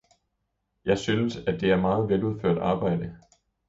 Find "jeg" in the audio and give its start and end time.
0.85-0.97